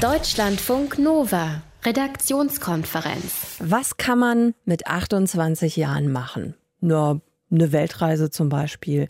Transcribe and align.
Deutschlandfunk 0.00 0.98
Nova, 0.98 1.62
Redaktionskonferenz. 1.84 3.56
Was 3.60 3.96
kann 3.96 4.18
man 4.18 4.54
mit 4.64 4.86
28 4.86 5.76
Jahren 5.76 6.10
machen? 6.10 6.54
Nur 6.80 7.22
eine 7.50 7.72
Weltreise 7.72 8.28
zum 8.28 8.48
Beispiel. 8.48 9.08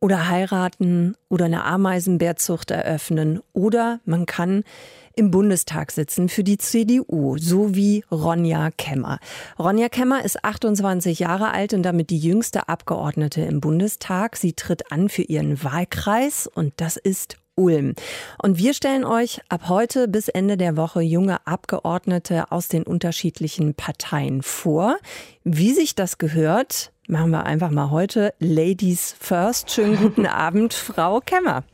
Oder 0.00 0.28
heiraten 0.28 1.14
oder 1.28 1.44
eine 1.44 1.64
Ameisenbärzucht 1.64 2.72
eröffnen. 2.72 3.40
Oder 3.52 4.00
man 4.04 4.26
kann 4.26 4.64
im 5.14 5.30
Bundestag 5.30 5.92
sitzen 5.92 6.28
für 6.28 6.42
die 6.42 6.58
CDU, 6.58 7.36
so 7.38 7.76
wie 7.76 8.02
Ronja 8.10 8.70
Kemmer. 8.70 9.18
Ronja 9.58 9.88
Kemmer 9.88 10.24
ist 10.24 10.44
28 10.44 11.20
Jahre 11.20 11.52
alt 11.52 11.74
und 11.74 11.82
damit 11.82 12.10
die 12.10 12.18
jüngste 12.18 12.68
Abgeordnete 12.68 13.42
im 13.42 13.60
Bundestag. 13.60 14.36
Sie 14.36 14.54
tritt 14.54 14.90
an 14.90 15.08
für 15.08 15.22
ihren 15.22 15.62
Wahlkreis 15.62 16.48
und 16.48 16.72
das 16.78 16.96
ist 16.96 17.36
Ulm. 17.54 17.94
Und 18.42 18.58
wir 18.58 18.72
stellen 18.72 19.04
euch 19.04 19.40
ab 19.48 19.68
heute 19.68 20.08
bis 20.08 20.28
Ende 20.28 20.56
der 20.56 20.76
Woche 20.76 21.02
junge 21.02 21.46
Abgeordnete 21.46 22.50
aus 22.50 22.68
den 22.68 22.82
unterschiedlichen 22.82 23.74
Parteien 23.74 24.42
vor. 24.42 24.96
Wie 25.44 25.72
sich 25.72 25.94
das 25.94 26.16
gehört, 26.16 26.92
machen 27.08 27.30
wir 27.30 27.44
einfach 27.44 27.70
mal 27.70 27.90
heute 27.90 28.32
Ladies 28.38 29.14
First. 29.20 29.70
Schönen 29.70 29.96
guten 29.96 30.26
Abend, 30.26 30.72
Frau 30.72 31.20
Kemmer. 31.20 31.64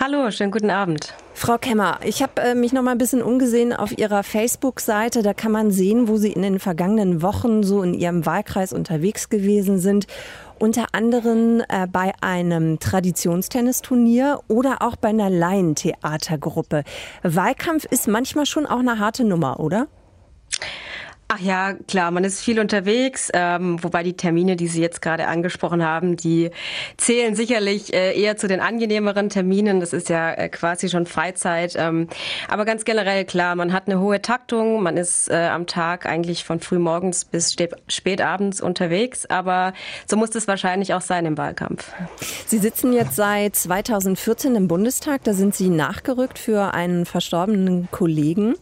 Hallo, 0.00 0.30
schönen 0.30 0.50
guten 0.50 0.70
Abend. 0.70 1.14
Frau 1.34 1.58
Kemmer, 1.58 2.00
ich 2.04 2.22
habe 2.22 2.40
äh, 2.40 2.54
mich 2.54 2.72
noch 2.72 2.82
mal 2.82 2.92
ein 2.92 2.98
bisschen 2.98 3.22
umgesehen 3.22 3.72
auf 3.72 3.96
Ihrer 3.96 4.22
Facebook-Seite. 4.22 5.22
Da 5.22 5.34
kann 5.34 5.52
man 5.52 5.70
sehen, 5.70 6.08
wo 6.08 6.16
Sie 6.16 6.32
in 6.32 6.42
den 6.42 6.58
vergangenen 6.58 7.22
Wochen 7.22 7.62
so 7.62 7.82
in 7.82 7.94
Ihrem 7.94 8.26
Wahlkreis 8.26 8.72
unterwegs 8.72 9.28
gewesen 9.28 9.78
sind. 9.78 10.06
Unter 10.62 10.86
anderem 10.92 11.60
äh, 11.68 11.88
bei 11.88 12.12
einem 12.20 12.78
Traditionstennisturnier 12.78 14.38
oder 14.46 14.76
auch 14.82 14.94
bei 14.94 15.08
einer 15.08 15.28
Laientheatergruppe. 15.28 16.84
Wahlkampf 17.24 17.84
ist 17.84 18.06
manchmal 18.06 18.46
schon 18.46 18.66
auch 18.66 18.78
eine 18.78 19.00
harte 19.00 19.24
Nummer, 19.24 19.58
oder? 19.58 19.88
Ach 21.34 21.40
ja, 21.40 21.72
klar, 21.88 22.10
man 22.10 22.24
ist 22.24 22.42
viel 22.42 22.60
unterwegs, 22.60 23.30
ähm, 23.32 23.82
wobei 23.82 24.02
die 24.02 24.12
Termine, 24.12 24.54
die 24.54 24.66
Sie 24.68 24.82
jetzt 24.82 25.00
gerade 25.00 25.28
angesprochen 25.28 25.82
haben, 25.82 26.14
die 26.14 26.50
zählen 26.98 27.34
sicherlich 27.34 27.94
äh, 27.94 28.20
eher 28.20 28.36
zu 28.36 28.48
den 28.48 28.60
angenehmeren 28.60 29.30
Terminen. 29.30 29.80
Das 29.80 29.94
ist 29.94 30.10
ja 30.10 30.34
äh, 30.34 30.50
quasi 30.50 30.90
schon 30.90 31.06
Freizeit. 31.06 31.74
Ähm, 31.78 32.08
aber 32.48 32.66
ganz 32.66 32.84
generell 32.84 33.24
klar, 33.24 33.54
man 33.54 33.72
hat 33.72 33.86
eine 33.86 33.98
hohe 33.98 34.20
Taktung, 34.20 34.82
man 34.82 34.98
ist 34.98 35.30
äh, 35.30 35.48
am 35.50 35.66
Tag 35.66 36.04
eigentlich 36.04 36.44
von 36.44 36.60
frühmorgens 36.60 37.24
bis 37.24 37.56
spät 37.88 38.20
abends 38.20 38.60
unterwegs, 38.60 39.24
aber 39.24 39.72
so 40.06 40.18
muss 40.18 40.34
es 40.34 40.46
wahrscheinlich 40.48 40.92
auch 40.92 41.00
sein 41.00 41.24
im 41.24 41.38
Wahlkampf. 41.38 41.90
Sie 42.44 42.58
sitzen 42.58 42.92
jetzt 42.92 43.16
seit 43.16 43.56
2014 43.56 44.54
im 44.54 44.68
Bundestag, 44.68 45.24
da 45.24 45.32
sind 45.32 45.54
Sie 45.54 45.70
nachgerückt 45.70 46.38
für 46.38 46.74
einen 46.74 47.06
verstorbenen 47.06 47.88
Kollegen. 47.90 48.54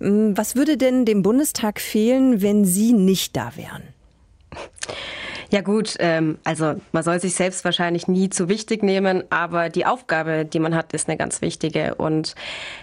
Hm, 0.00 0.36
was 0.36 0.56
würde 0.56 0.76
denn 0.76 1.04
dem 1.04 1.22
Bundestag 1.22 1.80
fehlen? 1.80 2.15
Spielen, 2.16 2.42
wenn 2.42 2.64
Sie 2.64 2.92
nicht 2.92 3.36
da 3.36 3.52
wären? 3.56 3.82
Ja 5.50 5.60
gut, 5.60 5.96
ähm, 6.00 6.38
also 6.44 6.74
man 6.92 7.02
soll 7.02 7.20
sich 7.20 7.34
selbst 7.34 7.64
wahrscheinlich 7.64 8.08
nie 8.08 8.30
zu 8.30 8.48
wichtig 8.48 8.82
nehmen, 8.82 9.24
aber 9.30 9.68
die 9.68 9.86
Aufgabe, 9.86 10.44
die 10.44 10.58
man 10.58 10.74
hat, 10.74 10.92
ist 10.92 11.08
eine 11.08 11.16
ganz 11.16 11.40
wichtige. 11.40 11.94
Und 11.94 12.34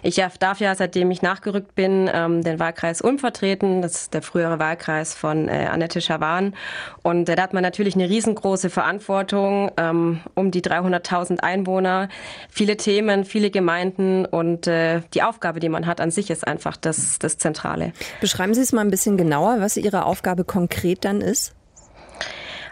ich 0.02 0.22
darf 0.40 0.60
ja, 0.60 0.74
seitdem 0.76 1.12
ich 1.12 1.22
nachgerückt 1.22 1.76
bin, 1.76 2.10
ähm, 2.14 2.44
den 2.44 2.60
Wahlkreis 2.60 3.02
Ulm 3.02 3.20
vertreten. 3.20 3.82
Das 3.82 3.94
ist 3.94 4.14
der 4.14 4.22
frühere 4.22 4.60
Wahlkreis 4.60 5.14
von 5.14 5.50
äh, 5.50 5.68
Annette 5.72 6.02
Schawan. 6.02 6.56
Und 7.02 7.28
äh, 7.30 7.36
da 7.36 7.44
hat 7.44 7.54
man 7.54 7.64
natürlich 7.64 7.96
eine 7.96 8.10
riesengroße 8.10 8.70
Verantwortung, 8.70 9.72
ähm, 9.78 10.22
um 10.36 10.52
die 10.52 10.62
300.000 10.62 11.42
Einwohner, 11.42 12.10
viele 12.50 12.78
Themen, 12.78 13.26
viele 13.26 13.52
Gemeinden 13.52 14.26
und 14.26 14.68
äh, 14.68 15.02
die 15.14 15.24
Aufgabe, 15.24 15.60
die 15.60 15.70
man 15.70 15.86
hat 15.86 16.00
an 16.00 16.12
sich, 16.12 16.30
ist 16.30 16.48
einfach 16.48 16.78
das, 16.78 17.20
das 17.20 17.38
Zentrale. 17.38 17.94
Beschreiben 18.22 18.54
Sie 18.54 18.62
es 18.62 18.72
mal 18.72 18.82
ein 18.82 18.92
bisschen 18.92 19.18
genauer, 19.18 19.58
was 19.60 19.78
Ihre 19.78 20.06
Aufgabe 20.06 20.44
konkret 20.44 21.04
dann 21.06 21.22
ist. 21.22 21.54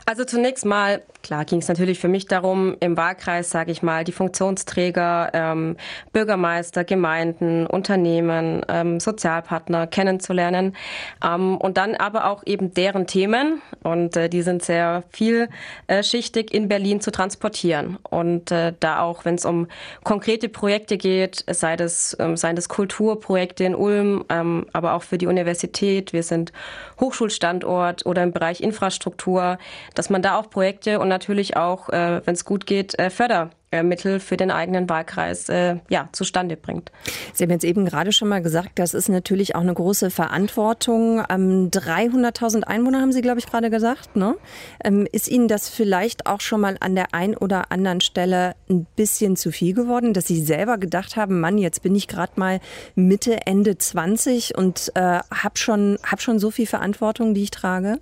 Also 0.05 0.25
zunächst 0.25 0.65
mal 0.65 1.03
Klar 1.23 1.45
ging 1.45 1.59
es 1.59 1.67
natürlich 1.67 1.99
für 1.99 2.07
mich 2.07 2.25
darum, 2.25 2.75
im 2.79 2.97
Wahlkreis, 2.97 3.51
sage 3.51 3.71
ich 3.71 3.83
mal, 3.83 4.03
die 4.03 4.11
Funktionsträger, 4.11 5.29
ähm, 5.33 5.77
Bürgermeister, 6.13 6.83
Gemeinden, 6.83 7.67
Unternehmen, 7.67 8.63
ähm, 8.67 8.99
Sozialpartner 8.99 9.85
kennenzulernen. 9.85 10.75
Ähm, 11.23 11.57
und 11.57 11.77
dann 11.77 11.95
aber 11.95 12.25
auch 12.25 12.43
eben 12.45 12.73
deren 12.73 13.05
Themen, 13.05 13.61
und 13.83 14.17
äh, 14.17 14.29
die 14.29 14.41
sind 14.41 14.63
sehr 14.63 15.03
vielschichtig, 15.09 16.51
in 16.53 16.67
Berlin 16.67 17.01
zu 17.01 17.11
transportieren. 17.11 17.99
Und 18.09 18.51
äh, 18.51 18.73
da 18.79 19.01
auch, 19.01 19.23
wenn 19.23 19.35
es 19.35 19.45
um 19.45 19.67
konkrete 20.03 20.49
Projekte 20.49 20.97
geht, 20.97 21.45
sei 21.49 21.75
das, 21.75 22.17
ähm, 22.19 22.35
seien 22.35 22.55
das 22.55 22.67
Kulturprojekte 22.67 23.63
in 23.63 23.75
Ulm, 23.75 24.25
ähm, 24.29 24.65
aber 24.73 24.93
auch 24.93 25.03
für 25.03 25.19
die 25.19 25.27
Universität, 25.27 26.13
wir 26.13 26.23
sind 26.23 26.51
Hochschulstandort 26.99 28.05
oder 28.07 28.23
im 28.23 28.31
Bereich 28.31 28.61
Infrastruktur, 28.61 29.59
dass 29.93 30.09
man 30.09 30.23
da 30.23 30.37
auch 30.37 30.49
Projekte 30.49 30.99
und 30.99 31.10
natürlich 31.11 31.57
auch, 31.57 31.89
äh, 31.89 32.21
wenn 32.25 32.33
es 32.33 32.45
gut 32.45 32.65
geht, 32.65 32.97
äh, 32.97 33.09
Fördermittel 33.09 34.19
für 34.19 34.37
den 34.37 34.49
eigenen 34.49 34.89
Wahlkreis 34.89 35.49
äh, 35.49 35.75
ja, 35.89 36.09
zustande 36.13 36.57
bringt. 36.57 36.91
Sie 37.33 37.43
haben 37.43 37.51
jetzt 37.51 37.65
eben 37.65 37.85
gerade 37.85 38.11
schon 38.11 38.29
mal 38.29 38.41
gesagt, 38.41 38.71
das 38.75 38.93
ist 38.93 39.09
natürlich 39.09 39.53
auch 39.53 39.61
eine 39.61 39.73
große 39.73 40.09
Verantwortung. 40.09 41.23
Ähm, 41.29 41.69
300.000 41.69 42.63
Einwohner 42.63 43.01
haben 43.01 43.11
Sie, 43.11 43.21
glaube 43.21 43.39
ich, 43.39 43.45
gerade 43.45 43.69
gesagt. 43.69 44.15
Ne? 44.15 44.35
Ähm, 44.83 45.07
ist 45.11 45.27
Ihnen 45.27 45.47
das 45.47 45.69
vielleicht 45.69 46.25
auch 46.25 46.41
schon 46.41 46.61
mal 46.61 46.77
an 46.79 46.95
der 46.95 47.13
einen 47.13 47.35
oder 47.35 47.71
anderen 47.71 48.01
Stelle 48.01 48.55
ein 48.69 48.87
bisschen 48.95 49.35
zu 49.35 49.51
viel 49.51 49.75
geworden, 49.75 50.13
dass 50.13 50.27
Sie 50.27 50.41
selber 50.41 50.77
gedacht 50.77 51.17
haben, 51.17 51.39
Mann, 51.39 51.57
jetzt 51.57 51.83
bin 51.83 51.93
ich 51.93 52.07
gerade 52.07 52.33
mal 52.37 52.59
Mitte, 52.95 53.45
Ende 53.45 53.77
20 53.77 54.57
und 54.57 54.91
äh, 54.95 55.01
habe 55.01 55.57
schon, 55.57 55.99
hab 56.09 56.21
schon 56.21 56.39
so 56.39 56.49
viel 56.49 56.65
Verantwortung, 56.65 57.33
die 57.33 57.43
ich 57.43 57.51
trage? 57.51 57.99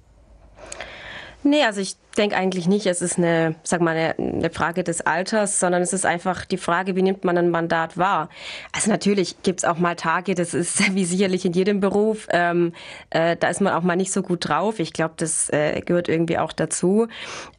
Nee, 1.43 1.63
also 1.63 1.79
ich 1.81 1.95
denke 2.19 2.35
eigentlich 2.35 2.67
nicht, 2.67 2.85
es 2.85 3.01
ist 3.01 3.17
eine, 3.17 3.55
sag 3.63 3.81
mal, 3.81 3.95
eine, 3.95 4.15
eine, 4.17 4.49
Frage 4.49 4.83
des 4.83 5.01
Alters, 5.01 5.59
sondern 5.59 5.81
es 5.81 5.93
ist 5.93 6.05
einfach 6.05 6.45
die 6.45 6.57
Frage, 6.57 6.95
wie 6.95 7.01
nimmt 7.01 7.23
man 7.23 7.37
ein 7.37 7.49
Mandat 7.49 7.97
wahr? 7.97 8.29
Also 8.73 8.91
natürlich 8.91 9.41
gibt's 9.41 9.63
auch 9.63 9.77
mal 9.77 9.95
Tage, 9.95 10.35
das 10.35 10.53
ist 10.53 10.93
wie 10.93 11.05
sicherlich 11.05 11.45
in 11.45 11.53
jedem 11.53 11.79
Beruf, 11.79 12.27
ähm, 12.31 12.73
äh, 13.09 13.37
da 13.37 13.47
ist 13.47 13.61
man 13.61 13.73
auch 13.73 13.83
mal 13.83 13.95
nicht 13.95 14.11
so 14.11 14.21
gut 14.21 14.49
drauf. 14.49 14.79
Ich 14.79 14.91
glaube, 14.93 15.13
das 15.17 15.49
äh, 15.49 15.81
gehört 15.81 16.09
irgendwie 16.09 16.37
auch 16.37 16.51
dazu. 16.51 17.07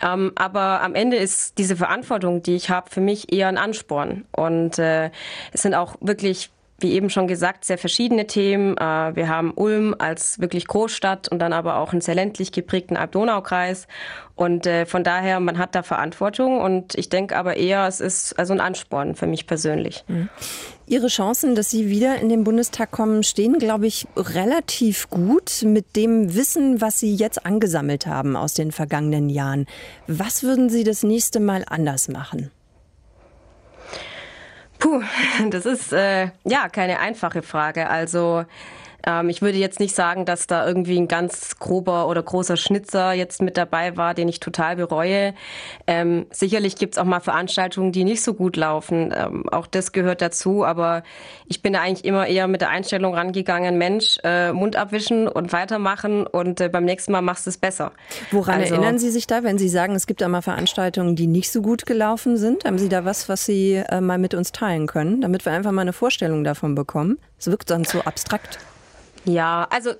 Ähm, 0.02 0.32
aber 0.36 0.82
am 0.82 0.94
Ende 0.94 1.16
ist 1.16 1.58
diese 1.58 1.76
Verantwortung, 1.76 2.42
die 2.42 2.54
ich 2.54 2.68
habe, 2.68 2.90
für 2.90 3.00
mich 3.00 3.32
eher 3.32 3.48
ein 3.48 3.58
Ansporn. 3.58 4.26
Und 4.30 4.78
äh, 4.78 5.10
es 5.52 5.62
sind 5.62 5.74
auch 5.74 5.96
wirklich 6.00 6.50
wie 6.80 6.92
eben 6.92 7.10
schon 7.10 7.28
gesagt, 7.28 7.64
sehr 7.64 7.78
verschiedene 7.78 8.26
Themen. 8.26 8.76
Äh, 8.76 9.14
wir 9.14 9.28
haben 9.28 9.52
Ulm 9.54 9.94
als 9.98 10.40
wirklich 10.40 10.66
Großstadt 10.66 11.28
und 11.28 11.38
dann 11.38 11.52
aber 11.52 11.76
auch 11.76 11.92
einen 11.92 12.00
sehr 12.00 12.14
ländlich 12.14 12.52
geprägten 12.52 12.96
Alb-Donau-Kreis. 12.96 13.86
Und 14.34 14.66
äh, 14.66 14.86
von 14.86 15.04
daher, 15.04 15.38
man 15.38 15.58
hat 15.58 15.74
da 15.74 15.82
Verantwortung 15.82 16.60
und 16.60 16.94
ich 16.94 17.10
denke 17.10 17.36
aber 17.36 17.56
eher, 17.56 17.86
es 17.86 18.00
ist 18.00 18.38
also 18.38 18.54
ein 18.54 18.60
Ansporn 18.60 19.14
für 19.14 19.26
mich 19.26 19.46
persönlich. 19.46 20.04
Mhm. 20.08 20.30
Ihre 20.86 21.08
Chancen, 21.08 21.54
dass 21.54 21.70
Sie 21.70 21.88
wieder 21.88 22.16
in 22.16 22.28
den 22.28 22.42
Bundestag 22.42 22.90
kommen, 22.90 23.22
stehen, 23.22 23.58
glaube 23.58 23.86
ich, 23.86 24.08
relativ 24.16 25.08
gut 25.10 25.62
mit 25.62 25.94
dem 25.94 26.34
Wissen, 26.34 26.80
was 26.80 26.98
Sie 26.98 27.14
jetzt 27.14 27.44
angesammelt 27.46 28.06
haben 28.06 28.34
aus 28.34 28.54
den 28.54 28.72
vergangenen 28.72 29.28
Jahren. 29.28 29.66
Was 30.06 30.42
würden 30.42 30.70
Sie 30.70 30.84
das 30.84 31.02
nächste 31.02 31.38
Mal 31.38 31.64
anders 31.68 32.08
machen? 32.08 32.50
Puh, 34.80 35.02
das 35.50 35.66
ist 35.66 35.92
äh, 35.92 36.30
ja 36.44 36.68
keine 36.70 36.98
einfache 36.98 37.42
Frage. 37.42 37.88
Also 37.88 38.44
ähm, 39.06 39.28
ich 39.28 39.42
würde 39.42 39.58
jetzt 39.58 39.80
nicht 39.80 39.94
sagen, 39.94 40.24
dass 40.24 40.46
da 40.46 40.66
irgendwie 40.66 40.98
ein 40.98 41.08
ganz 41.08 41.58
grober 41.58 42.08
oder 42.08 42.22
großer 42.22 42.56
Schnitzer 42.56 43.12
jetzt 43.12 43.42
mit 43.42 43.56
dabei 43.56 43.96
war, 43.96 44.14
den 44.14 44.28
ich 44.28 44.40
total 44.40 44.76
bereue. 44.76 45.34
Ähm, 45.86 46.26
sicherlich 46.30 46.76
gibt's 46.76 46.98
auch 46.98 47.04
mal 47.04 47.20
Veranstaltungen, 47.20 47.92
die 47.92 48.04
nicht 48.04 48.22
so 48.22 48.34
gut 48.34 48.56
laufen. 48.56 49.12
Ähm, 49.16 49.48
auch 49.48 49.66
das 49.66 49.92
gehört 49.92 50.22
dazu. 50.22 50.64
Aber 50.64 51.02
ich 51.46 51.62
bin 51.62 51.72
da 51.72 51.80
eigentlich 51.80 52.04
immer 52.04 52.26
eher 52.26 52.48
mit 52.48 52.60
der 52.60 52.70
Einstellung 52.70 53.14
rangegangen, 53.14 53.78
Mensch, 53.78 54.18
äh, 54.24 54.52
Mund 54.52 54.76
abwischen 54.76 55.28
und 55.28 55.52
weitermachen 55.52 56.26
und 56.26 56.60
äh, 56.60 56.68
beim 56.68 56.84
nächsten 56.84 57.12
Mal 57.12 57.22
machst 57.22 57.46
du 57.46 57.50
es 57.50 57.58
besser. 57.58 57.92
Woran 58.30 58.60
also, 58.60 58.74
erinnern 58.74 58.98
Sie 58.98 59.10
sich 59.10 59.26
da, 59.26 59.42
wenn 59.42 59.58
Sie 59.58 59.68
sagen, 59.68 59.94
es 59.94 60.06
gibt 60.06 60.20
da 60.20 60.28
mal 60.28 60.42
Veranstaltungen, 60.42 61.16
die 61.16 61.26
nicht 61.26 61.50
so 61.50 61.62
gut 61.62 61.86
gelaufen 61.86 62.36
sind? 62.36 62.64
Haben 62.64 62.78
Sie 62.78 62.88
da 62.88 63.04
was, 63.04 63.28
was 63.28 63.44
Sie 63.44 63.74
äh, 63.74 64.00
mal 64.00 64.18
mit 64.18 64.34
uns 64.34 64.52
teilen 64.52 64.86
können, 64.86 65.20
damit 65.20 65.44
wir 65.44 65.52
einfach 65.52 65.72
mal 65.72 65.82
eine 65.82 65.92
Vorstellung 65.92 66.44
davon 66.44 66.74
bekommen? 66.74 67.18
Es 67.38 67.46
wirkt 67.46 67.70
dann 67.70 67.84
so 67.84 68.00
abstrakt. 68.02 68.58
Ja, 69.24 69.66
also 69.70 69.92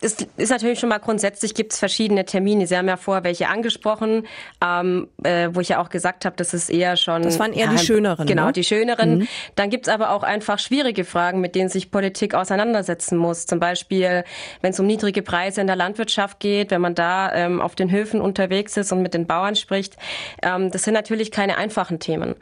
es 0.00 0.16
ist 0.36 0.50
natürlich 0.50 0.78
schon 0.78 0.88
mal 0.88 0.98
grundsätzlich 0.98 1.54
gibt 1.54 1.72
es 1.72 1.78
verschiedene 1.78 2.24
Termine. 2.24 2.66
Sie 2.66 2.76
haben 2.76 2.88
ja 2.88 2.96
vorher 2.96 3.24
welche 3.24 3.48
angesprochen, 3.48 4.26
ähm, 4.64 5.08
äh, 5.22 5.50
wo 5.52 5.60
ich 5.60 5.70
ja 5.70 5.80
auch 5.80 5.88
gesagt 5.88 6.24
habe, 6.24 6.36
das 6.36 6.54
ist 6.54 6.68
eher 6.68 6.96
schon. 6.96 7.22
Das 7.22 7.38
waren 7.38 7.52
eher 7.52 7.66
ja, 7.66 7.72
die 7.72 7.78
schöneren. 7.78 8.26
Genau, 8.26 8.46
ne? 8.46 8.52
die 8.52 8.64
schöneren. 8.64 9.18
Mhm. 9.18 9.28
Dann 9.54 9.70
gibt 9.70 9.86
es 9.86 9.92
aber 9.92 10.10
auch 10.10 10.22
einfach 10.22 10.58
schwierige 10.58 11.04
Fragen, 11.04 11.40
mit 11.40 11.54
denen 11.54 11.68
sich 11.68 11.90
Politik 11.90 12.34
auseinandersetzen 12.34 13.16
muss. 13.16 13.46
Zum 13.46 13.60
Beispiel, 13.60 14.24
wenn 14.62 14.70
es 14.70 14.80
um 14.80 14.86
niedrige 14.86 15.22
Preise 15.22 15.60
in 15.60 15.66
der 15.66 15.76
Landwirtschaft 15.76 16.40
geht, 16.40 16.70
wenn 16.70 16.80
man 16.80 16.94
da 16.94 17.32
ähm, 17.32 17.60
auf 17.60 17.74
den 17.74 17.90
Höfen 17.90 18.20
unterwegs 18.20 18.76
ist 18.76 18.92
und 18.92 19.02
mit 19.02 19.14
den 19.14 19.26
Bauern 19.26 19.54
spricht. 19.54 19.96
Ähm, 20.42 20.70
das 20.70 20.82
sind 20.82 20.94
natürlich 20.94 21.30
keine 21.30 21.56
einfachen 21.56 22.00
Themen. 22.00 22.34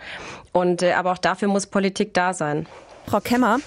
Und 0.53 0.83
äh, 0.83 0.93
aber 0.93 1.13
auch 1.13 1.19
dafür 1.19 1.49
muss 1.49 1.67
Politik 1.67 2.15
da 2.15 2.33
sein. 2.33 2.67
Frau 3.07 3.21
Kemmer, 3.21 3.59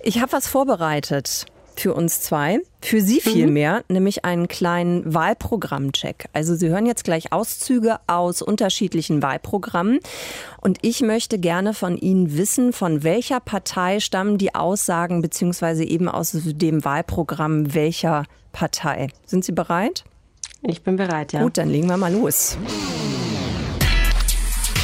ich 0.00 0.20
habe 0.20 0.32
was 0.32 0.46
vorbereitet 0.46 1.46
für 1.76 1.94
uns 1.94 2.20
zwei, 2.20 2.60
für 2.80 3.00
Sie 3.00 3.20
vielmehr, 3.20 3.84
mhm. 3.88 3.94
nämlich 3.94 4.24
einen 4.24 4.48
kleinen 4.48 5.12
Wahlprogrammcheck. 5.12 6.26
Also 6.32 6.54
Sie 6.54 6.68
hören 6.68 6.86
jetzt 6.86 7.04
gleich 7.04 7.32
Auszüge 7.32 7.98
aus 8.06 8.42
unterschiedlichen 8.42 9.22
Wahlprogrammen 9.22 10.00
und 10.60 10.78
ich 10.82 11.02
möchte 11.02 11.38
gerne 11.38 11.74
von 11.74 11.96
Ihnen 11.96 12.36
wissen, 12.36 12.72
von 12.72 13.02
welcher 13.02 13.40
Partei 13.40 14.00
stammen 14.00 14.38
die 14.38 14.54
Aussagen 14.54 15.22
beziehungsweise 15.22 15.84
eben 15.84 16.08
aus 16.08 16.32
dem 16.34 16.84
Wahlprogramm 16.84 17.74
welcher 17.74 18.24
Partei. 18.52 19.08
Sind 19.26 19.44
Sie 19.44 19.52
bereit? 19.52 20.04
Ich 20.62 20.82
bin 20.82 20.96
bereit, 20.96 21.32
ja. 21.32 21.42
Gut, 21.42 21.58
dann 21.58 21.68
legen 21.68 21.88
wir 21.88 21.96
mal 21.96 22.12
los. 22.12 22.56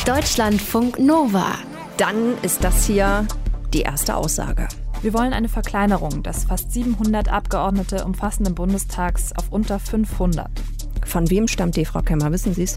Deutschlandfunk 0.06 0.98
Nova. 0.98 1.54
Dann 1.96 2.36
ist 2.42 2.64
das 2.64 2.86
hier 2.86 3.26
die 3.72 3.82
erste 3.82 4.16
Aussage. 4.16 4.68
Wir 5.02 5.12
wollen 5.14 5.32
eine 5.32 5.48
Verkleinerung 5.48 6.22
des 6.22 6.44
fast 6.44 6.72
700 6.72 7.28
Abgeordnete 7.28 8.04
umfassenden 8.04 8.54
Bundestags 8.54 9.32
auf 9.36 9.50
unter 9.50 9.80
500. 9.80 10.48
Von 11.04 11.28
wem 11.28 11.48
stammt 11.48 11.74
die, 11.74 11.84
Frau 11.84 12.02
Kemmer? 12.02 12.30
Wissen 12.30 12.54
Sie 12.54 12.62
es? 12.62 12.76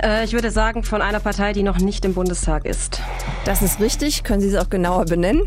Äh, 0.00 0.24
ich 0.24 0.32
würde 0.32 0.52
sagen, 0.52 0.84
von 0.84 1.02
einer 1.02 1.18
Partei, 1.18 1.52
die 1.52 1.64
noch 1.64 1.78
nicht 1.78 2.04
im 2.04 2.14
Bundestag 2.14 2.64
ist. 2.64 3.02
Das 3.44 3.62
ist 3.62 3.80
richtig. 3.80 4.22
Können 4.22 4.40
Sie 4.40 4.46
es 4.46 4.54
auch 4.54 4.70
genauer 4.70 5.06
benennen? 5.06 5.42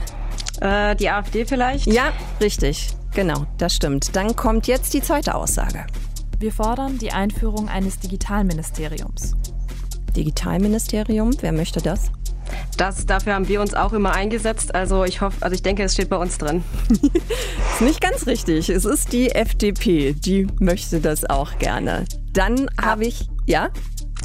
Äh, 0.59 0.97
die 0.97 1.09
AfD 1.09 1.45
vielleicht? 1.45 1.87
Ja, 1.87 2.11
richtig. 2.41 2.89
Genau, 3.13 3.45
das 3.57 3.73
stimmt. 3.73 4.17
Dann 4.17 4.35
kommt 4.35 4.67
jetzt 4.67 4.93
die 4.93 5.01
zweite 5.01 5.35
Aussage. 5.35 5.87
Wir 6.37 6.51
fordern 6.51 6.97
die 6.97 7.13
Einführung 7.13 7.69
eines 7.69 7.97
Digitalministeriums. 7.99 9.37
Digitalministerium, 10.17 11.31
wer 11.39 11.53
möchte 11.53 11.81
das? 11.81 12.11
Das, 12.79 13.05
dafür 13.05 13.33
haben 13.33 13.47
wir 13.49 13.59
uns 13.59 13.73
auch 13.73 13.91
immer 13.91 14.13
eingesetzt. 14.15 14.73
Also 14.73 15.03
ich 15.03 15.19
hoffe, 15.19 15.35
also 15.41 15.53
ich 15.53 15.61
denke, 15.61 15.83
es 15.83 15.91
steht 15.93 16.07
bei 16.07 16.15
uns 16.15 16.37
drin. 16.37 16.63
ist 16.89 17.81
nicht 17.81 17.99
ganz 17.99 18.25
richtig. 18.25 18.69
Es 18.69 18.85
ist 18.85 19.11
die 19.11 19.31
FDP, 19.31 20.13
die 20.13 20.47
möchte 20.61 21.01
das 21.01 21.29
auch 21.29 21.57
gerne. 21.59 22.05
Dann 22.31 22.69
ah. 22.77 22.85
habe 22.85 23.03
ich, 23.03 23.27
ja? 23.45 23.67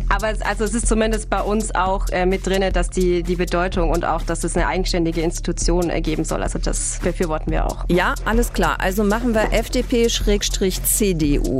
Aber 0.08 0.30
es, 0.30 0.40
also 0.40 0.62
es 0.62 0.72
ist 0.72 0.86
zumindest 0.86 1.28
bei 1.30 1.40
uns 1.40 1.74
auch 1.74 2.08
äh, 2.10 2.26
mit 2.26 2.46
drin, 2.46 2.62
dass 2.72 2.90
die, 2.90 3.24
die 3.24 3.34
Bedeutung 3.34 3.90
und 3.90 4.04
auch, 4.04 4.22
dass 4.22 4.44
es 4.44 4.56
eine 4.56 4.68
eigenständige 4.68 5.20
Institution 5.22 5.90
ergeben 5.90 6.22
soll. 6.22 6.44
Also 6.44 6.60
das 6.60 7.00
befürworten 7.02 7.50
wir 7.50 7.66
auch. 7.66 7.86
Ja, 7.88 8.14
alles 8.24 8.52
klar. 8.52 8.76
Also 8.80 9.02
machen 9.02 9.34
wir 9.34 9.52
FDP-CDU. 9.52 9.96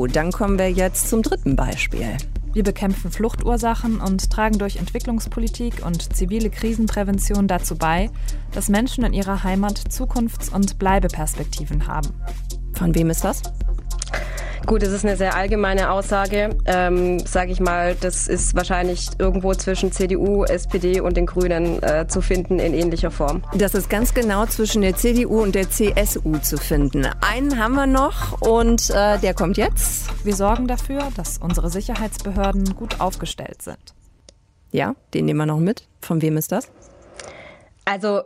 Dann 0.07 0.31
kommen 0.31 0.61
wir 0.61 0.71
jetzt 0.71 1.09
zum 1.09 1.23
dritten 1.23 1.57
Beispiel. 1.57 2.17
Wir 2.55 2.63
bekämpfen 2.63 3.11
Fluchtursachen 3.11 4.01
und 4.01 4.31
tragen 4.31 4.59
durch 4.59 4.77
Entwicklungspolitik 4.77 5.85
und 5.85 6.15
zivile 6.15 6.51
Krisenprävention 6.51 7.49
dazu 7.49 7.77
bei, 7.77 8.11
dass 8.53 8.69
Menschen 8.69 9.05
in 9.05 9.13
ihrer 9.13 9.43
Heimat 9.43 9.77
Zukunfts- 9.91 10.51
und 10.51 10.79
Bleibeperspektiven 10.79 11.89
haben. 11.89 12.11
Von 12.73 12.95
wem 12.95 13.11
ist 13.11 13.25
das? 13.25 13.43
Gut, 14.67 14.83
das 14.83 14.93
ist 14.93 15.05
eine 15.05 15.17
sehr 15.17 15.35
allgemeine 15.37 15.91
Aussage. 15.91 16.57
Ähm, 16.65 17.19
Sage 17.27 17.53
ich 17.53 17.61
mal, 17.61 17.95
das 18.01 18.29
ist 18.29 18.55
wahrscheinlich 18.55 19.09
irgendwo 19.19 19.53
zwischen 19.55 19.93
CDU, 19.93 20.45
SPD 20.45 21.01
und 21.01 21.17
den 21.17 21.27
Grünen 21.27 21.83
äh, 21.83 22.07
zu 22.09 22.23
finden 22.23 22.59
in 22.59 22.73
ähnlicher 22.73 23.11
Form. 23.11 23.43
Das 23.55 23.75
ist 23.75 23.91
ganz 23.91 24.15
genau 24.15 24.47
zwischen 24.47 24.81
der 24.81 24.97
CDU 24.97 25.43
und 25.43 25.55
der 25.55 25.69
CSU 25.69 26.39
zu 26.39 26.57
finden. 26.57 27.07
Einen 27.21 27.59
haben 27.59 27.75
wir 27.75 27.87
noch 27.87 28.41
und 28.41 28.89
äh, 28.91 29.19
der 29.19 29.35
kommt 29.35 29.59
jetzt. 29.59 30.07
Wir 30.25 30.35
sorgen 30.35 30.67
dafür, 30.67 31.09
dass 31.15 31.39
unsere 31.39 31.69
Sicherheitsbehörden 31.69 32.75
gut 32.75 33.01
aufgestellt 33.01 33.61
sind. 33.61 33.95
Ja, 34.73 34.95
den 35.13 35.27
nehmen 35.27 35.41
wir 35.41 35.47
noch 35.47 35.61
mit. 35.61 35.87
Von 36.01 36.23
wem 36.23 36.39
ist 36.39 36.53
das? 36.53 36.71
Also 37.85 38.23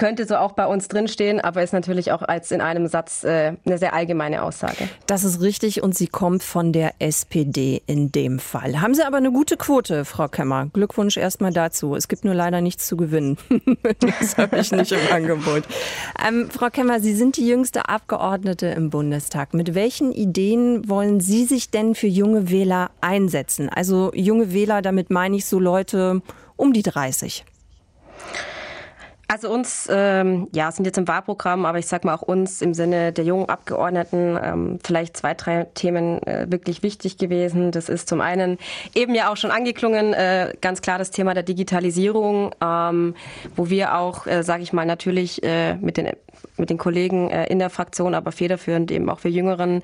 könnte 0.00 0.26
so 0.26 0.36
auch 0.36 0.52
bei 0.52 0.64
uns 0.64 0.88
drinstehen, 0.88 1.42
aber 1.42 1.62
ist 1.62 1.74
natürlich 1.74 2.10
auch 2.10 2.22
als 2.22 2.50
in 2.52 2.62
einem 2.62 2.86
Satz 2.86 3.22
äh, 3.22 3.52
eine 3.66 3.76
sehr 3.76 3.92
allgemeine 3.92 4.42
Aussage. 4.42 4.88
Das 5.06 5.24
ist 5.24 5.42
richtig 5.42 5.82
und 5.82 5.94
sie 5.94 6.06
kommt 6.06 6.42
von 6.42 6.72
der 6.72 6.94
SPD 7.00 7.82
in 7.86 8.10
dem 8.10 8.38
Fall. 8.38 8.80
Haben 8.80 8.94
Sie 8.94 9.04
aber 9.04 9.18
eine 9.18 9.30
gute 9.30 9.58
Quote, 9.58 10.06
Frau 10.06 10.26
Kemmer. 10.28 10.70
Glückwunsch 10.72 11.18
erstmal 11.18 11.52
dazu. 11.52 11.94
Es 11.94 12.08
gibt 12.08 12.24
nur 12.24 12.32
leider 12.32 12.62
nichts 12.62 12.86
zu 12.86 12.96
gewinnen. 12.96 13.36
das 14.00 14.38
habe 14.38 14.60
ich 14.60 14.72
nicht 14.72 14.90
im 14.90 15.12
Angebot. 15.12 15.64
Ähm, 16.26 16.48
Frau 16.50 16.70
Kemmer, 16.70 17.00
Sie 17.00 17.14
sind 17.14 17.36
die 17.36 17.46
jüngste 17.46 17.90
Abgeordnete 17.90 18.68
im 18.68 18.88
Bundestag. 18.88 19.52
Mit 19.52 19.74
welchen 19.74 20.12
Ideen 20.12 20.88
wollen 20.88 21.20
Sie 21.20 21.44
sich 21.44 21.70
denn 21.70 21.94
für 21.94 22.06
junge 22.06 22.48
Wähler 22.48 22.90
einsetzen? 23.02 23.68
Also 23.68 24.12
junge 24.14 24.54
Wähler, 24.54 24.80
damit 24.80 25.10
meine 25.10 25.36
ich 25.36 25.44
so 25.44 25.58
Leute 25.58 26.22
um 26.56 26.72
die 26.72 26.82
30. 26.82 27.44
Also 29.30 29.48
uns, 29.48 29.88
ähm, 29.88 30.48
ja, 30.52 30.72
sind 30.72 30.86
jetzt 30.86 30.98
im 30.98 31.06
Wahlprogramm, 31.06 31.64
aber 31.64 31.78
ich 31.78 31.86
sag 31.86 32.04
mal 32.04 32.16
auch 32.16 32.22
uns 32.22 32.60
im 32.62 32.74
Sinne 32.74 33.12
der 33.12 33.24
jungen 33.24 33.48
Abgeordneten 33.48 34.36
ähm, 34.42 34.78
vielleicht 34.82 35.16
zwei, 35.16 35.34
drei 35.34 35.68
Themen 35.72 36.20
äh, 36.24 36.50
wirklich 36.50 36.82
wichtig 36.82 37.16
gewesen. 37.16 37.70
Das 37.70 37.88
ist 37.88 38.08
zum 38.08 38.20
einen 38.20 38.58
eben 38.92 39.14
ja 39.14 39.30
auch 39.30 39.36
schon 39.36 39.52
angeklungen, 39.52 40.14
äh, 40.14 40.52
ganz 40.60 40.82
klar 40.82 40.98
das 40.98 41.12
Thema 41.12 41.32
der 41.32 41.44
Digitalisierung, 41.44 42.56
ähm, 42.60 43.14
wo 43.54 43.70
wir 43.70 43.96
auch, 43.96 44.26
äh, 44.26 44.42
sage 44.42 44.64
ich 44.64 44.72
mal, 44.72 44.84
natürlich 44.84 45.44
äh, 45.44 45.76
mit 45.76 45.96
den 45.96 46.08
mit 46.56 46.70
den 46.70 46.78
Kollegen 46.78 47.30
äh, 47.30 47.46
in 47.46 47.58
der 47.58 47.70
Fraktion, 47.70 48.14
aber 48.14 48.32
federführend 48.32 48.90
eben 48.90 49.08
auch 49.10 49.18
für 49.18 49.28
Jüngeren 49.28 49.82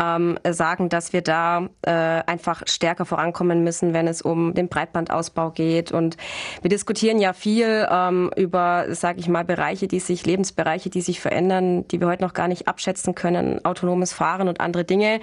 ähm, 0.00 0.38
sagen, 0.48 0.88
dass 0.88 1.12
wir 1.12 1.22
da 1.22 1.68
äh, 1.82 1.90
einfach 1.90 2.62
stärker 2.66 3.04
vorankommen 3.04 3.62
müssen, 3.62 3.92
wenn 3.92 4.08
es 4.08 4.22
um 4.22 4.54
den 4.54 4.68
Breitbandausbau 4.68 5.50
geht. 5.50 5.92
Und 5.92 6.16
wir 6.62 6.70
diskutieren 6.70 7.18
ja 7.18 7.32
viel 7.32 7.86
ähm, 7.90 8.30
über, 8.36 8.83
sage 8.90 9.20
ich 9.20 9.28
mal, 9.28 9.44
Bereiche, 9.44 9.88
die 9.88 10.00
sich, 10.00 10.26
Lebensbereiche, 10.26 10.90
die 10.90 11.00
sich 11.00 11.20
verändern, 11.20 11.86
die 11.88 12.00
wir 12.00 12.08
heute 12.08 12.22
noch 12.22 12.34
gar 12.34 12.48
nicht 12.48 12.68
abschätzen 12.68 13.14
können, 13.14 13.64
autonomes 13.64 14.12
Fahren 14.12 14.48
und 14.48 14.60
andere 14.60 14.84
Dinge. 14.84 15.20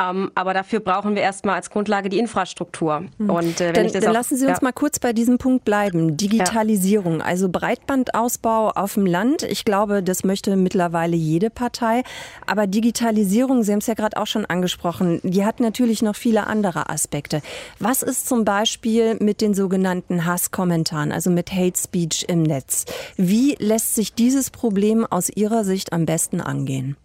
Ähm, 0.00 0.30
aber 0.34 0.54
dafür 0.54 0.80
brauchen 0.80 1.14
wir 1.14 1.22
erstmal 1.22 1.56
als 1.56 1.70
Grundlage 1.70 2.08
die 2.08 2.18
Infrastruktur. 2.18 3.04
Mhm. 3.18 3.30
Und 3.30 3.60
äh, 3.60 3.68
wenn 3.68 3.74
dann, 3.74 3.86
ich 3.86 3.92
das 3.92 4.02
dann 4.02 4.10
auch, 4.10 4.14
lassen 4.14 4.36
Sie 4.36 4.46
uns 4.46 4.58
ja. 4.58 4.64
mal 4.64 4.72
kurz 4.72 4.98
bei 4.98 5.12
diesem 5.12 5.38
Punkt 5.38 5.64
bleiben. 5.64 6.16
Digitalisierung, 6.16 7.20
ja. 7.20 7.24
also 7.24 7.48
Breitbandausbau 7.48 8.70
auf 8.70 8.94
dem 8.94 9.06
Land. 9.06 9.42
Ich 9.42 9.64
glaube, 9.64 10.02
das 10.02 10.24
möchte 10.24 10.56
mittlerweile 10.56 11.16
jede 11.16 11.50
Partei. 11.50 12.02
Aber 12.46 12.66
Digitalisierung, 12.66 13.62
Sie 13.62 13.72
haben 13.72 13.78
es 13.80 13.86
ja 13.86 13.94
gerade 13.94 14.16
auch 14.16 14.26
schon 14.26 14.46
angesprochen, 14.46 15.20
die 15.22 15.44
hat 15.44 15.60
natürlich 15.60 16.02
noch 16.02 16.16
viele 16.16 16.46
andere 16.46 16.88
Aspekte. 16.90 17.42
Was 17.78 18.02
ist 18.02 18.28
zum 18.28 18.44
Beispiel 18.44 19.16
mit 19.20 19.40
den 19.40 19.54
sogenannten 19.54 20.24
Hasskommentaren, 20.24 21.12
also 21.12 21.30
mit 21.30 21.52
Hate 21.52 21.78
Speech 21.78 22.26
im 22.28 22.42
Netz? 22.42 22.84
Wie 23.16 23.56
lässt 23.58 23.94
sich 23.94 24.14
dieses 24.14 24.50
Problem 24.50 25.06
aus 25.06 25.28
Ihrer 25.28 25.64
Sicht 25.64 25.92
am 25.92 26.06
besten 26.06 26.40
angehen? 26.40 26.96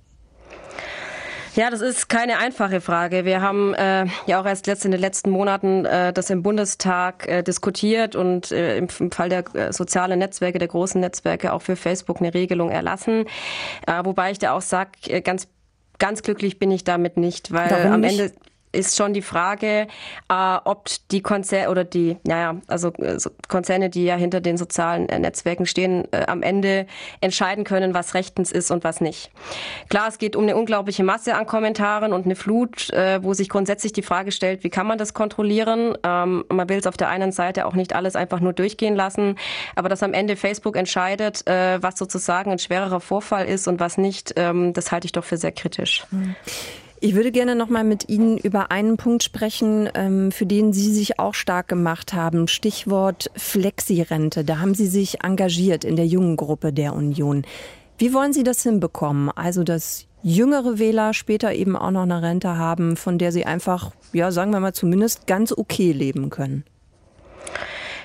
Ja, 1.55 1.69
das 1.69 1.81
ist 1.81 2.09
keine 2.09 2.39
einfache 2.39 2.81
Frage. 2.81 3.25
Wir 3.25 3.41
haben 3.41 3.75
äh, 3.75 4.05
ja 4.25 4.41
auch 4.41 4.45
erst 4.45 4.65
letzt 4.65 4.85
in 4.85 4.91
den 4.91 4.99
letzten 4.99 5.29
Monaten 5.29 5.85
äh, 5.85 6.11
das 6.11 6.31
im 6.31 6.41
Bundestag 6.41 7.27
äh, 7.27 7.43
diskutiert 7.43 8.15
und 8.15 8.51
äh, 8.51 8.77
im, 8.77 8.87
im, 8.99 9.11
Fall 9.11 9.29
der 9.29 9.43
äh, 9.55 9.71
sozialen 9.71 10.17
Netzwerke, 10.17 10.57
der 10.57 10.67
großen 10.67 10.99
Netzwerke 10.99 11.53
auch 11.53 11.61
für 11.61 11.75
Facebook 11.75 12.21
eine 12.21 12.33
Regelung 12.33 12.71
erlassen. 12.71 13.25
Äh, 13.85 14.03
wobei 14.03 14.31
ich 14.31 14.39
da 14.39 14.53
auch 14.53 14.61
sage, 14.61 14.91
äh, 15.07 15.21
ganz 15.21 15.47
ganz 15.99 16.23
glücklich 16.23 16.57
bin 16.57 16.71
ich 16.71 16.83
damit 16.83 17.17
nicht, 17.17 17.51
weil 17.51 17.69
Warum 17.69 17.93
am 17.93 18.01
nicht? 18.01 18.33
Ist 18.73 18.97
schon 18.97 19.13
die 19.13 19.21
Frage, 19.21 19.87
äh, 20.29 20.57
ob 20.65 20.89
die 21.11 21.21
Konzerne 21.21 21.69
oder 21.69 21.83
die, 21.83 22.17
naja, 22.25 22.55
also 22.67 22.91
Konzerne, 23.47 23.89
die 23.89 24.03
ja 24.03 24.15
hinter 24.15 24.41
den 24.41 24.57
sozialen 24.57 25.07
äh, 25.09 25.19
Netzwerken 25.19 25.65
stehen, 25.65 26.07
äh, 26.11 26.25
am 26.27 26.41
Ende 26.41 26.87
entscheiden 27.21 27.63
können, 27.63 27.93
was 27.93 28.13
rechtens 28.13 28.51
ist 28.51 28.71
und 28.71 28.83
was 28.83 28.99
nicht. 28.99 29.31
Klar, 29.89 30.07
es 30.07 30.17
geht 30.17 30.35
um 30.35 30.43
eine 30.43 30.57
unglaubliche 30.57 31.03
Masse 31.03 31.35
an 31.35 31.45
Kommentaren 31.45 32.13
und 32.13 32.25
eine 32.25 32.35
Flut, 32.35 32.89
äh, 32.89 33.23
wo 33.23 33.33
sich 33.33 33.47
grundsätzlich 33.47 33.93
die 33.93 34.01
Frage 34.01 34.31
stellt, 34.31 34.63
wie 34.63 34.69
kann 34.69 34.87
man 34.87 34.97
das 34.97 35.13
kontrollieren? 35.13 35.95
Ähm, 36.03 36.43
man 36.49 36.67
will 36.67 36.79
es 36.79 36.87
auf 36.87 36.97
der 36.97 37.09
einen 37.09 37.31
Seite 37.31 37.65
auch 37.65 37.73
nicht 37.73 37.93
alles 37.93 38.15
einfach 38.15 38.39
nur 38.39 38.53
durchgehen 38.53 38.95
lassen, 38.95 39.35
aber 39.75 39.87
dass 39.87 40.03
am 40.03 40.13
Ende 40.13 40.35
Facebook 40.35 40.75
entscheidet, 40.75 41.47
äh, 41.47 41.81
was 41.81 41.97
sozusagen 41.97 42.51
ein 42.51 42.59
schwererer 42.59 42.99
Vorfall 42.99 43.45
ist 43.45 43.67
und 43.67 43.79
was 43.79 43.97
nicht, 43.97 44.33
ähm, 44.35 44.73
das 44.73 44.91
halte 44.91 45.05
ich 45.05 45.11
doch 45.11 45.23
für 45.23 45.37
sehr 45.37 45.51
kritisch. 45.51 46.05
Mhm. 46.11 46.35
Ich 47.05 47.15
würde 47.15 47.33
gerne 47.33 47.53
noch 47.53 47.67
mal 47.67 47.83
mit 47.83 48.07
Ihnen 48.07 48.37
über 48.37 48.71
einen 48.71 48.95
Punkt 48.95 49.23
sprechen, 49.23 49.89
ähm, 49.93 50.31
für 50.31 50.45
den 50.45 50.71
Sie 50.71 50.89
sich 50.89 51.19
auch 51.19 51.33
stark 51.33 51.67
gemacht 51.67 52.13
haben. 52.13 52.47
Stichwort 52.47 53.29
Flexirente. 53.35 54.45
Da 54.45 54.59
haben 54.59 54.73
Sie 54.73 54.87
sich 54.87 55.21
engagiert 55.21 55.83
in 55.83 55.97
der 55.97 56.07
jungen 56.07 56.37
Gruppe 56.37 56.71
der 56.71 56.93
Union. 56.95 57.43
Wie 57.97 58.13
wollen 58.13 58.31
Sie 58.31 58.43
das 58.43 58.63
hinbekommen? 58.63 59.29
Also, 59.35 59.65
dass 59.65 60.05
jüngere 60.21 60.79
Wähler 60.79 61.13
später 61.13 61.51
eben 61.51 61.75
auch 61.75 61.91
noch 61.91 62.03
eine 62.03 62.21
Rente 62.21 62.57
haben, 62.57 62.95
von 62.95 63.17
der 63.17 63.33
sie 63.33 63.45
einfach, 63.45 63.91
ja, 64.13 64.31
sagen 64.31 64.51
wir 64.51 64.61
mal, 64.61 64.73
zumindest 64.73 65.27
ganz 65.27 65.51
okay 65.51 65.91
leben 65.91 66.29
können. 66.29 66.63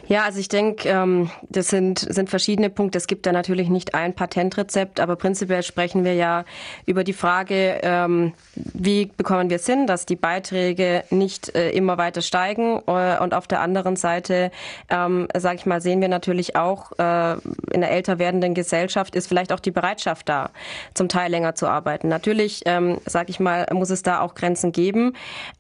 Ja, 0.09 0.25
also 0.25 0.41
ich 0.41 0.49
denke, 0.49 0.89
ähm, 0.89 1.31
das 1.51 1.69
sind, 1.69 1.99
sind 1.99 2.31
verschiedene 2.31 2.71
Punkte. 2.71 2.97
Es 2.97 3.07
gibt 3.07 3.27
da 3.27 3.33
natürlich 3.33 3.69
nicht 3.69 3.95
ein 3.95 4.15
Patentrezept, 4.15 5.01
aber 5.01 5.17
prinzipiell 5.17 5.63
sprechen 5.63 6.03
wir 6.03 6.15
ja 6.15 6.47
über 6.87 7.05
die 7.05 7.13
Frage, 7.13 7.79
ähm, 7.83 8.33
wie 8.55 9.05
bekommen 9.05 9.51
wir 9.51 9.57
es 9.57 9.67
hin, 9.67 9.87
dass 9.87 10.07
die 10.07 10.17
Beiträge 10.17 11.05
nicht 11.11 11.55
äh, 11.55 11.73
immer 11.73 11.99
weiter 11.99 12.23
steigen. 12.23 12.81
Äh, 12.87 13.19
und 13.19 13.35
auf 13.35 13.47
der 13.47 13.61
anderen 13.61 13.97
Seite, 13.97 14.51
ähm, 14.89 15.29
sage 15.37 15.57
ich 15.57 15.67
mal, 15.67 15.83
sehen 15.83 16.01
wir 16.01 16.09
natürlich 16.09 16.57
auch, 16.57 16.93
äh, 16.93 17.33
in 17.71 17.83
der 17.83 17.91
älter 17.91 18.19
werdenden 18.19 18.55
Gesellschaft 18.55 19.15
ist 19.15 19.27
vielleicht 19.27 19.53
auch 19.53 19.61
die 19.61 19.73
Bereitschaft 19.73 20.31
da, 20.31 20.51
zum 20.95 21.11
Teil 21.11 21.31
länger 21.31 21.55
zu 21.55 21.67
arbeiten. 21.67 22.09
Natürlich, 22.09 22.63
ähm, 22.65 22.99
sage 23.05 23.29
ich 23.29 23.41
mal, 23.41 23.67
muss 23.75 23.91
es 23.91 24.03
da 24.03 24.21
auch 24.21 24.35
Grenzen 24.35 24.73
geben. 24.73 25.13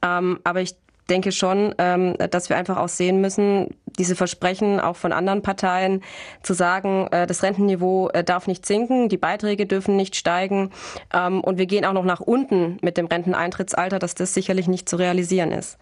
Ähm, 0.02 0.40
aber 0.42 0.62
ich 0.62 0.74
denke 1.08 1.32
schon, 1.32 1.74
ähm, 1.78 2.14
dass 2.30 2.48
wir 2.48 2.56
einfach 2.56 2.76
auch 2.76 2.88
sehen 2.88 3.20
müssen, 3.20 3.74
diese 3.98 4.14
Versprechen 4.14 4.80
auch 4.80 4.96
von 4.96 5.12
anderen 5.12 5.42
Parteien 5.42 6.02
zu 6.42 6.54
sagen, 6.54 7.08
äh, 7.10 7.26
das 7.26 7.42
Rentenniveau 7.42 8.08
äh, 8.10 8.22
darf 8.22 8.46
nicht 8.46 8.66
sinken, 8.66 9.08
die 9.08 9.16
Beiträge 9.16 9.66
dürfen 9.66 9.96
nicht 9.96 10.16
steigen 10.16 10.70
ähm, 11.12 11.40
und 11.40 11.58
wir 11.58 11.66
gehen 11.66 11.84
auch 11.84 11.92
noch 11.92 12.04
nach 12.04 12.20
unten 12.20 12.78
mit 12.82 12.96
dem 12.96 13.06
Renteneintrittsalter, 13.06 13.98
dass 13.98 14.14
das 14.14 14.34
sicherlich 14.34 14.68
nicht 14.68 14.88
zu 14.88 14.96
realisieren 14.96 15.52
ist. 15.52 15.78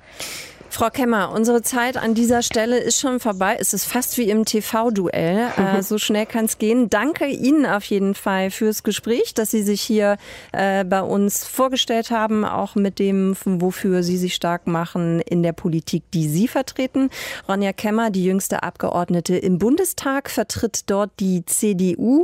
Frau 0.71 0.91
Kemmer, 0.91 1.33
unsere 1.33 1.63
Zeit 1.63 1.97
an 1.97 2.15
dieser 2.15 2.43
Stelle 2.43 2.79
ist 2.79 3.01
schon 3.01 3.21
vorbei. 3.21 3.57
Es 3.59 3.73
ist 3.73 3.85
fast 3.85 4.19
wie 4.19 4.31
im 4.31 4.45
TV-Duell. 4.45 5.51
Äh, 5.57 5.83
so 5.83 5.97
schnell 5.99 6.27
kann 6.27 6.45
es 6.45 6.59
gehen. 6.59 6.91
Danke 6.91 7.27
Ihnen 7.27 7.67
auf 7.67 7.85
jeden 7.85 8.15
Fall 8.15 8.51
fürs 8.51 8.83
Gespräch, 8.83 9.33
dass 9.35 9.51
Sie 9.51 9.63
sich 9.63 9.81
hier 9.81 10.17
äh, 10.53 10.85
bei 10.85 11.01
uns 11.01 11.47
vorgestellt 11.47 12.11
haben, 12.11 12.45
auch 12.45 12.75
mit 12.75 12.99
dem, 12.99 13.37
wofür 13.45 14.03
Sie 14.03 14.19
sich 14.19 14.35
stark 14.35 14.67
machen 14.67 15.21
in 15.21 15.43
der 15.43 15.53
Politik, 15.53 16.05
die 16.13 16.29
Sie 16.29 16.47
vertreten. 16.47 17.11
Ronja 17.49 17.73
Kemmer, 17.73 18.11
die 18.11 18.25
jüngste 18.25 18.63
Abgeordnete 18.63 19.37
im 19.37 19.59
Bundestag, 19.59 20.31
vertritt 20.31 20.91
dort 20.91 21.11
die 21.21 21.45
CDU. 21.47 22.23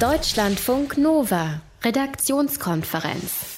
Deutschlandfunk 0.00 0.98
Nova, 0.98 1.60
Redaktionskonferenz. 1.84 3.57